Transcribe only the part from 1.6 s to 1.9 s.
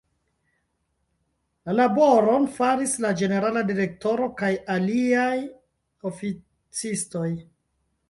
La